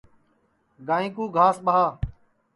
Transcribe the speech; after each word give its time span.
گائیں 0.87 1.11
کُو 1.15 1.23
گھاس 1.37 1.57
ٻاہ 1.65 1.87